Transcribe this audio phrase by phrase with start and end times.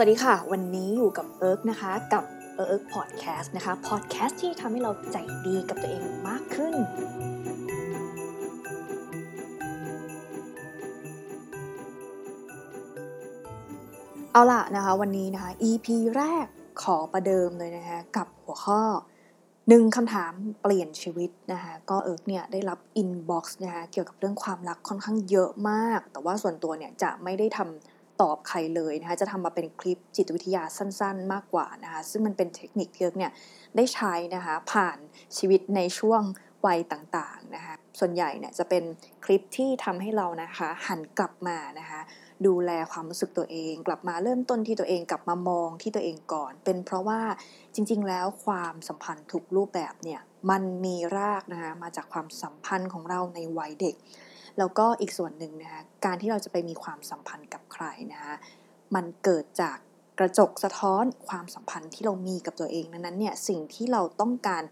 [0.00, 6.74] สวัสดีค่ะ วันนี้อยู่กับเอิร์กนะคะ กับเอิร์กพอดแคสต์นะคะพอดแคสต์ที่ทำให้เราใจดีกับตัวเองมากขึ้น
[14.32, 16.46] เอาล่ะนะคะ วันนี้นะคะ EP แรก
[16.82, 18.80] ขอประเดิมเลยนะคะ กับหัวข้อ
[19.68, 33.32] หนึ่งคำถามเปลี่ยนชีวิตนะคะก็เอิร์กเนี่ยได้รับ inbox นะคะเกี่ยวกับเรื่องความรักค่อนข้างเยอะมาก แต่ว่าส่วนตัวเนี่ยจะไม่ได้ทำ ตอบใครเลยนะคะจะทำมาเป็นคลิปจิตวิทยาสั้นๆ มากกว่านะคะซึ่งมันเป็นเทคนิคที่เอิร์กเนี่ย
[33.76, 34.98] ได้ใช้นะคะผ่าน
[35.36, 36.22] ชีวิตในช่วง
[36.66, 38.84] วัยต่างๆนะคะส่วนใหญ่เนี่ยจะเป็น
[39.24, 42.00] คลิปที่ทำให้เรานะคะหันกลับมานะคะ
[42.46, 47.20] ดูแลความรู้สึกตัวเอง กลับมาเริ่มต้นที่ตัวเองกลับมามองที่ตัวเองก่อน เป็นเพราะว่า
[47.74, 53.96] จริง ๆ แล้วความสัมพันธ์ทุกรูปแบบเนี่ยมันมีรากนะคะมาจากความสัมพันธ์ของเราในวัยเด็ก
[54.58, 58.34] แล้วก็อีกส่วนหนึ่งนะคะการที่เราจะไปมีความสัมพันธ์กับใครนะคะ
[58.94, 59.76] มันเกิดจาก
[60.18, 64.62] กระจกสะท้อนความสัมพันธ์ที่เรามีกับตัวเองนั้นเนี่ยสิ่งที่เราต้องการ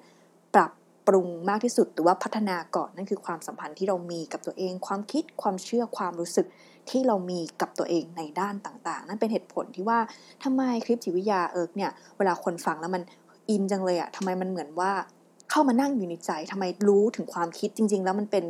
[0.54, 0.72] ปรับ
[1.06, 6.46] ปรุงมากที่สุดหรือว่าพัฒนาก่อนนั่นคือความสัมพันธ์ที่เรามีกับตัวเอง ความคิดความเชื่อความรู้สึก
[6.90, 9.98] ที่เรามีกับตัวเองในด้านต่างๆ นั่นเป็นเหตุผลที่ว่า
[10.44, 13.02] ทำไมคลิปจิตวิทยาเอิร์กเนี่ยเวลาคนฟังแล้วมัน
[13.50, 14.92] อินจังเลยอะทำไมมันเหมือนว่า
[15.50, 18.44] เข้ามานั่งอยู่ในใจทำไมรู้ถึงความคิดจริง ๆ แล้วมันเป็น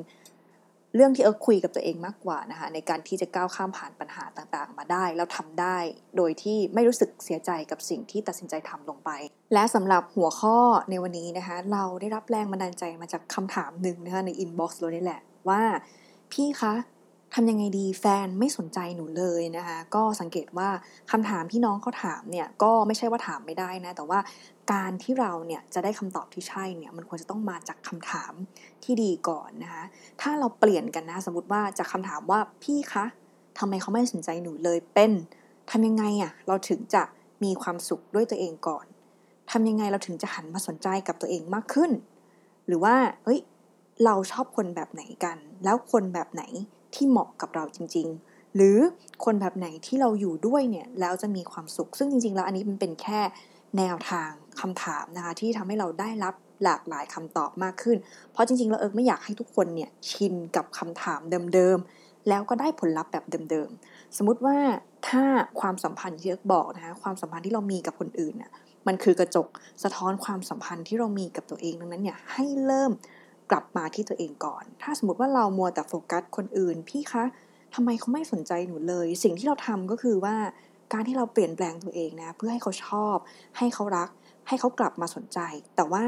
[0.97, 5.79] เรื่องที่เอิร์กคุยกับตัวเองมากกว่านะคะในการที่จะก้าวข้ามผ่านปัญหาต่างๆ มาได้ แล้วทำได้
[6.17, 9.11] โดยที่ไม่รู้สึกเสียใจกับสิ่งที่ตัดสินใจทำลงไป
[9.55, 10.59] และสำหรับหัวข้อ
[10.91, 15.63] ในวันนี้นะคะเราได้รับแรงบันดาลใจมาจากคำถามหนึ่งนะคะในอินบ็อกซ์เรานี่แหละว่า
[16.33, 16.75] พี่คะ
[17.39, 20.69] ทำยังไงดีแฟนไม่สนใจหนูเลยนะคะก็สังเกตว่า
[21.13, 24.19] คำถามที่น้องเขาถามเนี่ยก็ไม่ใช่ว่าถามไม่ได้นะแต่ว่า
[24.73, 28.33] การที่เราเนี่ยจะได้คำตอบที่ใช่เนี่ยมันควรจะต้องมาจากคำถาม
[28.85, 29.85] ที่ดีก่อนนะคะ
[30.21, 33.05] ถ้าเราเปลี่ยนกันนะสมมติว่าจากคำถามว่าพี่คะ
[33.59, 35.13] ทำไมเขาไม่สนใจหนูเลยเป็น
[35.71, 37.03] ทำยังไงอะ่ะเราถึงจะ
[37.45, 38.87] มีความสุขด้วยตัวเองก่อน
[39.51, 41.91] ทำยังไงเราถึงจะหันมาสนใจกับตัวเองมากขึ้น
[42.67, 43.41] หรือว่าเฮ้ย
[44.05, 46.45] เราชอบคนแบบไหนกัน แล้วคนแบบไหน
[46.97, 48.79] ที่เหมาะกับเราจริง ๆ หรือ
[49.25, 53.21] คนแบบไหนที่เราอยู่ด้วยเนี่ยแล้วจะมีความสุข ซึ่งจริง ๆ แล้วอันนี้มันเป็นแค่
[53.79, 54.31] แนวทาง
[54.61, 56.35] คำถามนะคะที่ทำให้เราได้รับ
[56.65, 57.97] หลากหลายคำตอบมากขึ้น
[58.33, 61.21] เพราะจริงๆแล้วเอิร์กไม่อยากให้ทุกคนเนี่ยชินกับคำถาม
[61.55, 64.57] เดิมๆ แล้วก็ได้ผลลัพธ์แบบเดิมๆ สมมุติว่า
[65.09, 65.23] ถ้า
[65.61, 68.51] ความสัมพันธ์ที่เอิร์กบอกนะคะความสัมพันธ์ที่เรามีกับคนอื่นน่ะ
[68.87, 69.47] มันคือกระจก
[69.85, 72.93] สะท้อนความสัมพันธ์ที่เรามีกับตัวเองดังนั้นเนี่ยให้เริ่ม
[73.51, 77.25] กลับมาที่ตัวเองก่อน ถ้าสมมติว่าเรามัวแต่โฟกัสคนอื่น พี่คะ
[77.75, 80.37] ทำไมเขาไม่สนใจหนูเลย สิ่งที่เราทำก็คือว่า
[80.93, 83.17] การที่เราเปลี่ยนแปลงตัวเองนะ เพื่อให้เขาชอบ
[83.59, 84.09] ให้เขารัก
[84.49, 85.39] ให้เขากลับมาสนใจ
[85.77, 86.05] แต่ว่า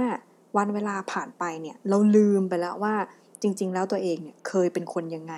[0.57, 2.95] วันเวลาผ่านไปเนี่ยเราลืมไปแล้วว่า
[3.43, 5.35] จริง ๆ แล้วตัวเองเนี่ยเคยเป็นคนยังไง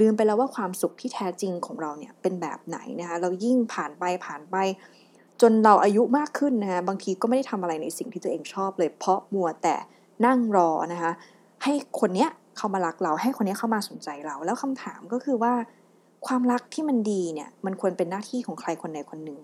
[0.00, 4.56] ลืมไปแล้วว่าความสุขที่แท้จริงของเราเนี่ยเป็นแบบไหนนะคะเรายิ่งผ่านไปผ่านไป
[5.40, 9.76] จนเราอายุมากขึ้นนะคะบางทีก็ไม่ได้ทำอะไรในสิ่งที่ตัวเองชอบเลย เพราะมัวแต่
[10.26, 11.12] นั่งรอนะคะ
[11.62, 15.52] ให้คนเนี้ยเข้ามารักเราให้คนนี้เข้ามาสนใจเรา แล้วคำถามก็คือว่า
[16.26, 19.40] ความรักที่มันดีเนี่ย มันควรเป็นหน้าที่ของใครคนใดคนหนึ่ง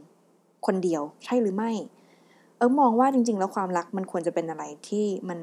[0.66, 1.72] คนเดียวใช่หรือไม่
[2.56, 5.40] เออมองว่าจริง ๆ แล้วความรักมันควรจะเป็นอะไรที่มัน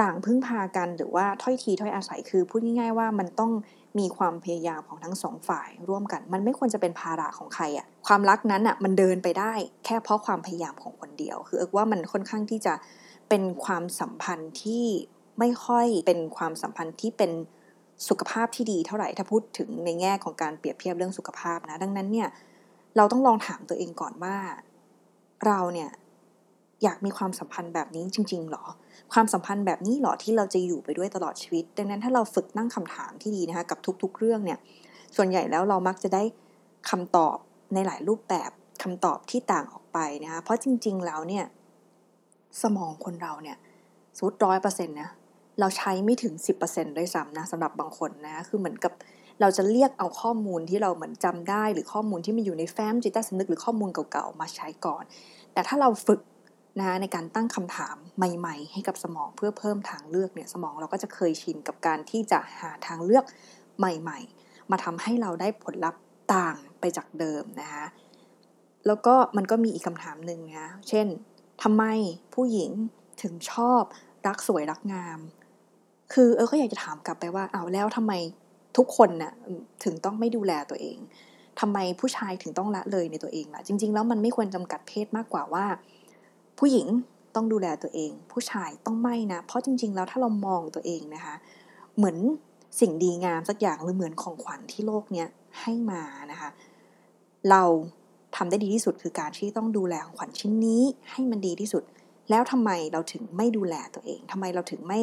[0.00, 3.52] ต่างพึ่งพากันหรือว่าถ้อยทีถ้อยอาศัยคือพูดง่าย ๆ ว่ามันต้อง
[3.98, 9.52] มีความพยายามของทั้งสองฝ่ายร่วมกัน มันไม่ควรจะเป็นภาระของใครอะความรักนั้นอะมันเดินไปได้
[9.84, 12.74] แค่เพราะความพยายามของคนเดียว คือเออว่ามันค่อนข้างที่จะ
[13.34, 14.86] เป็นความสัมพันธ์ที่
[15.38, 17.30] ไม่ค่อยเป็นความสัมพันธ์ที่เป็น
[18.08, 22.28] สุขภาพที่ดีเท่าไหร่ถ้าพูดถึงในแง่ของการเปรียบเทียบเรื่องสุขภาพนะ ดังนั้นเนี่ย
[22.96, 24.36] เราต้องลองถามตัวเองก่อนว่า
[25.46, 25.90] เราเนี่ย
[26.82, 28.64] อยากมีความสัมพันธ์แบบนี้จริงๆหรอ
[29.12, 34.58] ความสัมพันธ์แบบนี้หรอที่เราจะอยู่ไปด้วยตลอดชีวิต ดังนั้นถ้าเราฝึกนั่งคำถามที่ดีนะคะกับทุก ๆ เรื่องเนี่ย
[35.16, 36.22] ส่วนใหญ่แล้วเรามักจะได้
[36.90, 37.36] คำตอบ
[37.74, 38.50] ในหลายรูปแบบ
[38.82, 41.44] คำตอบที่ต่างออกไปนะคะเพราะจริง ๆ แล้วเนี่ย
[42.62, 43.56] สมองคนเราเนี่ย
[44.18, 45.10] สุดร้อยเปอร์เซ็นต์นะ
[45.60, 46.34] เราใช้ไม่ถึง
[46.66, 48.92] 10%ด้วยซ้ำนะสำหรับบางคนนะคือเหมือนกับ
[49.40, 55.04] เราจะเรียกเอาข้อมูลที่เราเหมือนจำได้ หรือข้อมูลที่มันอยู่ในแฟ้มจิตใต้สำนึกหรือข้อมูลเก่าๆมาใช้ก่อน
[55.52, 56.20] แต่ถ้าเราฝึก
[56.80, 63.24] นะในการตั้งคำถามใหม่ ๆ ให้กับสมองเพื่อเพิ่มทางเลือกเนี่ยสมองเราก็จะเคยชินกับการที่จะหาทางเลือก
[63.78, 66.00] ใหม่ ๆ มาทำให้เราได้ผลลัพธ์
[66.34, 67.86] ต่างไปจากเดิมนะคะ
[68.86, 71.06] แล้วก็มันก็มีอีกคำถามหนึ่งนะเช่น
[71.62, 71.84] ทำไม
[72.34, 72.70] ผู้หญิง
[73.22, 73.82] ถึงชอบ
[74.26, 75.18] รักสวยรักงาม
[76.12, 78.12] คือเออก็อยากจะถามกลับไปว่าเอาแล้วทำไม
[78.76, 79.32] ทุกคนนะ่ะ
[79.84, 80.98] ถึงต้องไม่ดูแลตัวเอง
[81.60, 85.66] ทำไมผู้ชายถึงต้องละเลยในตัวเองล่ะ จริง ๆ แล้วมันไม่ควรจำกัดเพศมากกว่าว่า
[86.58, 86.86] ผู้หญิง
[87.34, 91.34] ต้องดูแลตัวเอง ผู้ชายต้องไม่นะ เพราะจริง ๆ แล้วถ้าเรามองตัวเองนะคะ
[91.96, 92.16] เหมือน
[92.80, 95.28] สิ่งดีงามสักอย่างหรือเหมือนของขวัญที่โลกเนี้ย
[95.60, 96.02] ให้มา
[96.32, 96.50] นะคะ
[97.50, 97.62] เรา
[98.36, 101.82] ทำได้ดีที่สุดคือการที่ต้องดูแลของขวัญชิ้นนี้ให้มันดีที่สุด
[102.30, 105.00] แล้วทำไมเราถึงไม่ดูแลตัวเองทำไมเราถึงไม่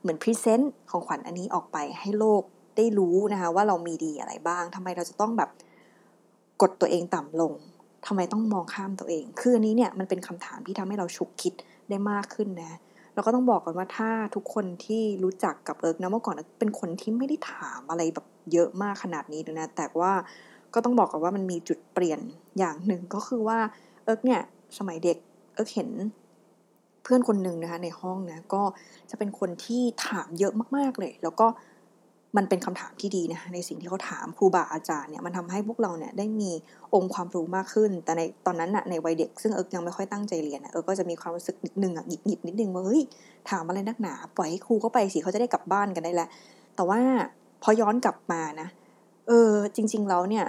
[0.00, 2.42] เหมือน present ของขวัญอันนี้ออกไปให้โลก
[2.76, 5.50] ได้รู้นะคะว่าเรามีดีอะไรบ้างทำไมเราจะต้องแบบ
[6.62, 7.52] กดตัวเองต่ำลง
[8.06, 11.54] ทำไมต้องมองข้ามตัวเอง คืออันนี้เนี่ยมันเป็นคำถามที่ทำให้เราฉุกคิด
[11.88, 12.78] ได้มากขึ้นนะ
[13.14, 20.12] เราก็ต้องบอกก่อนว่าถ้าทุกคนที่รู้จักกับเอิร์กนะเมื่อก่อนเป็นคนที่ไม่ได้ถามอะไรแบบเยอะมากขนาดนี้นะแต่ว่า
[20.74, 22.20] ก็ต้องบอกก่อนว่ามันมีจุดเปลี่ยน
[22.58, 23.58] อย่างหนึ่งก็คือว่า
[24.04, 24.40] เอิร์กเนี่ย
[24.78, 25.16] สมัยเด็ก
[25.54, 25.90] เอิร์กเห็น
[27.02, 28.62] เพื่อนคนหนึ่งนะคะในห้องนะก็
[29.10, 31.46] จะเป็นคนที่ถามเยอะมากๆเลย แล้วก็
[32.36, 36.50] มันเป็นคำถามที่ดีนะคะในสิ่งที่เขาถามครูบาอาจารย์เนี่ยมันทำให้พวกเราเนี่ยได้มี
[36.94, 43.02] องค์ความรู้มากขึ้น แต่ในตอนนั้นอะในวัยเด็ก ซึ่งเอิร์กยังไม่ค่อยตั้งใจเรียนเอิร์กก็จะมีความรู้สึกนิดนึงอะหยึยหยึยนิดนึงว่าเฮ้ย
[43.50, 46.28] ถามอะไรนักหนา ปล่อยให้ครูเขาไปสิเขาจะได้กลับบ้านกันได้แล้ว
[46.76, 47.00] แต่ว่า
[47.62, 48.68] พอย้อนกลับมานะ
[49.32, 50.46] เออ จริง ๆ แล้วเนี่ย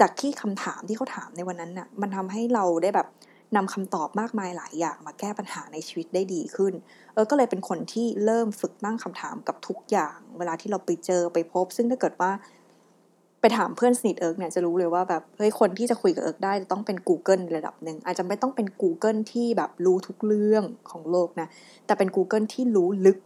[0.00, 3.08] จากที่คำถามที่เขาถามในวันนั้นน่ะ มันทำให้เราได้แบบ
[3.56, 6.72] นำคำตอบมากมายหลายอย่างมาแก้ปัญหาในชีวิตได้ดีขึ้น
[7.14, 12.30] เออ ก็เลยเป็นคนที่เริ่มฝึกตั้งคำถามกับทุกอย่าง เวลาที่เราไปเจอไปพบ ซึ่งถ้าเกิดว่า
[13.40, 21.48] ไปถามเพื่อนสนิทเอิร์กเนี่ยจะรู้เลยว่าแบบ เฮ้ย คนที่จะคุยกับเอิร์กได้จะต้องเป็น Google ในระดับหนึ่ง อาจจะไม่ต้องเป็น Google ที่แบบรู้ทุกเรื่องของโลกนะ
[21.86, 23.18] แต่เป็น Google ที่รู้ลึก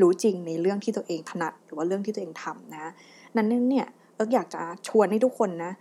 [0.00, 2.92] รู้จริงในเรื่องที่ตัวเองถนัด หรือว่าเรื่องที่ตัวเองทำนะ
[3.36, 5.72] นั้นเนี่ย เอิกอยากจะชวนให้ทุกคนนะ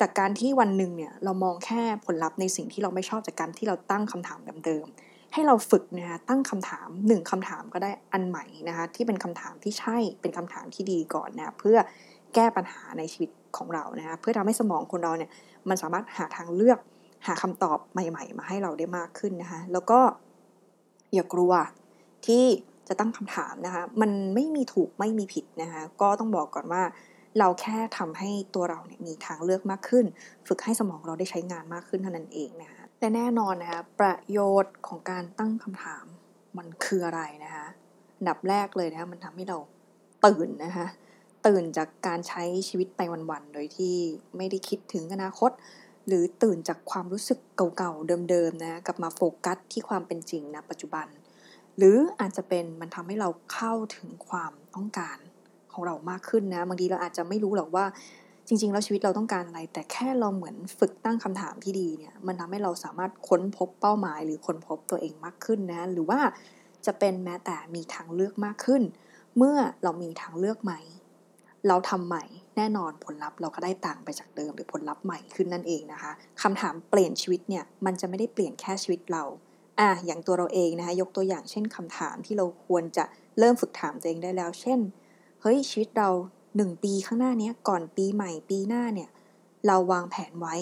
[0.00, 11.78] จากการที่วันหนึ่งเนี่ยเรามองแค่ผลลัพธ์ในสิ่งที่เราไม่ชอบจากการที่เราตั้งคำถามเดิมๆให้เราฝึกนะคะตั้งคำถามหนึ่งคำถามก็ได้อันใหม่นะคะที่เป็นคำถามที่ใช่เป็นคำถามที่ดีก่อนนะเพื่อ
[12.34, 15.30] แก้ปัญหาในชีวิตของเรานะคะเพื่อทำให้สมองคนเราเนี่ย
[15.68, 16.78] มันสามารถหาทางเลือก
[17.26, 20.00] หาคำตอบใหม่ ๆ มาให้เราได้มากขึ้นนะคะแล้วก็
[21.14, 21.52] อย่ากลัว
[22.26, 22.44] ที่
[22.88, 26.82] จะตั้งคำถามนะคะ มันไม่มีถูกไม่มีผิดนะคะ ก็ต้องบอกก่อนว่า
[27.38, 30.06] เราแค่ทำให้ตัวเราเนี่ยมีทางเลือกมากขึ้น
[30.46, 36.04] ฝึกให้สมองเราได้ใช้งานมากขึ้นเท่านั้นเองนะคะและแน่นอนนะคะประโยชน์ของการตั้งคำถาม
[36.56, 37.66] มันคืออะไรนะคะ
[38.28, 39.58] ดับแรกเลยนะคะมันทำให้เรา
[40.26, 40.86] ตื่นนะคะ
[41.46, 43.00] ตื่นจากการใช้ชีวิตไป
[43.30, 43.94] วันๆ โดยที่
[44.36, 45.50] ไม่ได้คิดถึงอนาคต
[46.06, 47.38] หรือตื่นจากความรู้สึก
[47.76, 51.06] เก่าๆ เดิมๆ นะกลับมาโฟกัสที่ความเป็นจริงนะปัจจุบัน
[51.76, 55.18] หรืออาจจะเป็นมันทำให้เราเข้าถึงความต้องการ
[55.78, 57.84] ของเรามากขึ้นนะบางทีเราอาจจะไม่รู้หรอกว่า
[58.46, 66.20] จริง ๆ แล้วชีวิตเราต้องการอะไร แต่แค่เราเหมือนฝึกตั้งคำถามที่ดีเนี่ยมันทำให้เราสามารถค้นพบเป้าหมาย หรือค้นพบตัวเองมากขึ้นนะ หรือว่า
[66.86, 68.82] จะเป็นแม้แต่มีทางเลือกมากขึ้น
[69.36, 70.80] เมื่อเรามีทางเลือกใหม่
[71.68, 72.24] เราทำใหม่
[72.56, 79.24] แน่นอนผลลัพธ์เราก็ได้ต่างไปจากเดิม หรือผลลัพธ์ใหม่ขึ้นนั่นเองนะคะคำถามเปลี่ยนชีวิตเนี่ยมันจะไม่ได้เปลี่ยนแค่ชีวิตเรา
[79.80, 83.04] อะอย่างตัวเราเองนะคะยกตัวอย่างเช่นคำถามที่เราควรจะ
[83.38, 84.80] เริ่มฝึกถามตัวเองได้แล้ว เช่น
[85.42, 86.10] เฮ้ยชีวิตเรา
[86.56, 89.10] หนึ่งปีข้างหน้านี้ก่อนปีใหม่ปีหน้าเนี่ย
[89.66, 90.54] เราวางแผนไว้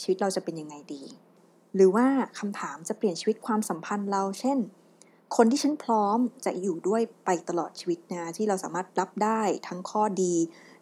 [0.00, 1.02] ชีวิตเราจะเป็นยังไงดี
[1.74, 2.06] หรือว่า
[2.38, 4.58] คำถามจะเปลี่ยนชีวิตความสัมพันธ์เรา เช่น
[5.36, 10.34] คนที่ฉันพร้อมจะอยู่ด้วยไปตลอดชีวิตนะที่เราสามารถรับได้ทั้งข้อดี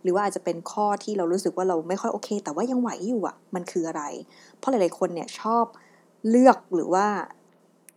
[0.03, 4.03] หรือว่าอาจจะเป็นข้อที่เรารู้สึกว่าเราไม่ค่อยโอเค แต่ว่ายังไหวอยู่อะ่ะ มันคืออะไร
[4.59, 5.65] เพราะหลาย ๆ คนเนี่ยชอบ
[6.31, 7.07] เลือกหรือว่า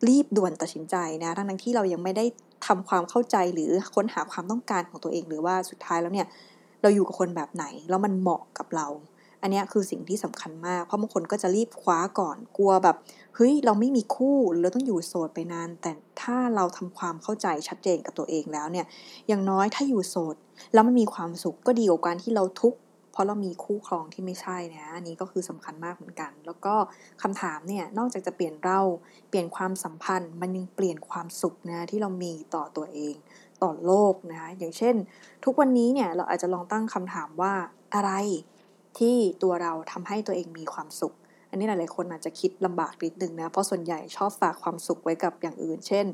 [0.07, 2.25] รีบด่วนตัดสินใจนะ ทั้งที่เรายังไม่ได้
[2.67, 6.27] ทำความเข้าใจหรือค้นหาความต้องการของตัวเอง หรือว่าสุดท้ายแล้วเนี่ย
[6.81, 8.87] เราอยู่กับคนแบบไหนแล้วมันเหมาะกับเรา
[9.41, 12.95] อันนี้คือสิ่งที่สำคัญมาก เพราะบางคนก็จะรีบคว้าก่อนกลัวแบบ
[13.35, 15.91] เฮ้ยเราไม่มีคู่เราต้องอยู่โสดไปนาน แต่
[16.21, 18.85] ถ้าเราทำความเข้าใจชัดเจนกับตัวเองแล้วเนี่ย
[19.27, 20.35] อย่างน้อยถ้าอยู่โสด
[20.73, 22.79] แล้วมันมีความสุขก็ดีกว่าการที่เราทุกข์
[23.11, 26.75] เพราะเรามีคู่ครองที่ไม่ใช่นะอันนี้ก็คือสำคัญมากเหมือนกัน แล้วก็
[27.21, 28.79] คำถามเนี่ยนอกจากจะเปลี่ยนเรา
[29.29, 33.15] เปลี่ยนความสัมพันธ์ มันยังเปลี่ยนความสุขนะที่เรามีต่อตัวเอง
[33.63, 34.95] ต่อโลกนะคะอย่างเช่น
[35.45, 37.53] ทุกวันนี้เนี่ยเราอาจจะลองตั้งคำถามว่า
[37.93, 38.11] อะไร
[38.99, 41.13] ที่ตัวเราทำให้ตัวเองมีความสุข
[41.49, 46.05] อันนี้หลายๆคนอาจจะคิดลำบากนิดนึงนะเพราะส่วนใหญ่ชอบฝากความสุขไว้กับอย่างอื่น เช่น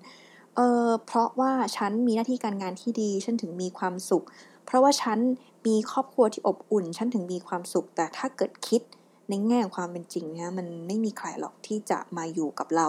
[0.55, 4.25] เออเพราะว่าฉันมีหน้าที่การงานที่ดี ฉันถึงมีความสุข
[4.67, 5.19] เพราะว่าฉัน
[5.67, 8.81] มีครอบครัวที่อบอุ่น ฉันถึงมีความสุข แต่ถ้าเกิดคิด
[9.29, 12.87] ในแง่ความเป็นจริงนะมันไม่มีใครหรอกที่จะมาอยู่กับเรา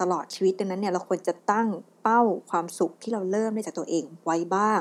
[0.00, 1.68] ตลอดชีวิตดังนั้นเนี่ยเราควรจะตั้ง
[2.02, 4.80] เป้าความสุขที่เราเริ่มได้จากตัวเองไว้บ้าง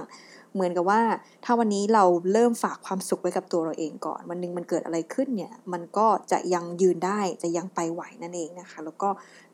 [0.54, 1.02] เหมือนกับว่า
[1.46, 2.04] ถ้าวันนี้เรา
[2.34, 9.10] เริ่มฝากความสุขไว้กับตัวเราเองก่อน วันนึงมันเกิดอะไรขึ้นเนี่ย มันก็จะยังยืนได้จะยังไปไหวนั่นเองนะคะ แล้วก็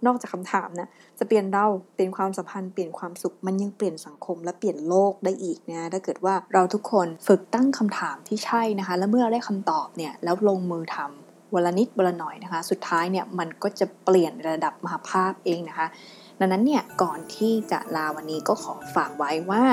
[0.05, 15.87] นอกจากคำถามนะจะเปลี่ยนเราเปลี่ยนความสัมพันธ์เปลี่ยนความสุขมันยังเปลี่ยนสังคมและเปลี่ยนโลกได้อีกนะถ้าเกิดว่าเราทุกคนฝึกตั้งคำถามที่ใช่นะคะ แล้วเมื่อเราได้คำตอบเนี่ยแล้วลงมือทำวันละนิดวันละหน่อยนะคะ สุดท้ายเนี่ยมันก็จะเปลี่ยนระดับมหาภาพเองนะคะ
[16.39, 19.63] ดังนั้นเนี่ยก่อนที่จะลาวันนี้ก็ขอฝากไว้ว่า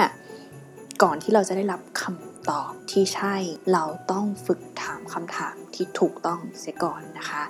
[1.03, 3.35] ก่อนที่เราจะได้รับคำตอบที่ใช่
[3.73, 7.43] เราต้องฝึกถามคำถามที่ถูกต้องเสียก่อนนะคะ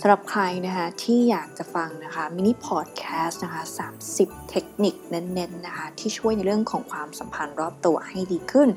[0.00, 3.62] สำหรับใครนะคะที่อยากจะฟังนะคะมินิพอดแคสต์นะคะ
[4.06, 8.68] 30 เทคนิคเน้นๆนะคะที่ช่วยในเรื่องของความสัมพันธ์รอบตัวให้ดีขึ้น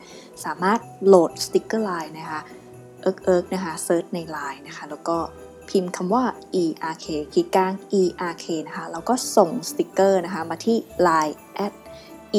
[0.46, 2.42] สามารถโหลดสติกเกอร์ไลน์นะคะ
[3.02, 5.18] เอิร์กเอิร์กนะคะ search ในไลน์นะคะแล้วก็
[5.70, 6.24] พิมพ์คำว่า
[6.64, 11.74] ERK ขีดกลาง ERK นะคะแล้วก็ส่งสติกเกอร์นะคะมาที่ Line at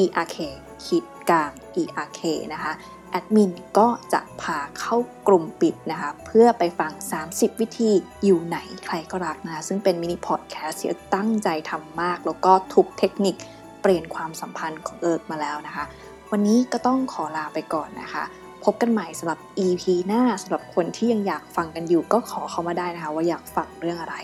[0.02, 0.36] ERK
[0.84, 1.50] ขีด กลาง
[1.82, 2.20] ERK
[2.52, 2.72] นะคะ
[3.10, 4.96] แอดมินก็จะพาเข้า
[5.28, 6.92] กลุ่มปิดนะคะ เพื่อไปฟัง
[7.26, 7.90] 30 วิธี
[8.24, 13.36] อยู่ไหนใครก็รักนะคะ ซึ่งเป็นมินิพอดแคสต์ที่เอิร์กตั้งใจทำมาก แล้วก็ทุกเทคนิค
[13.82, 15.84] เปลี่ยนความสัมพันธ์ของเอิร์กมาแล้วนะคะ
[16.30, 18.24] วันนี้ก็ต้องขอลาไปก่อนนะคะ
[18.64, 24.16] พบกันใหม่สำหรับ EP หน้าสำหรับคนที่ยังอยากฟังกันอยู่ ก็ขอเข้ามาได้นะคะ ว่าอยากฟังเรื่องอะไร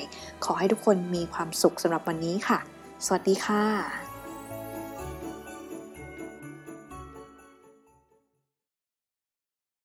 [0.45, 2.59] ขอให้ทุกคนมีความสุขสำหรับวันนี้ค่ะ
[3.07, 4.10] สวัสดีค่ะ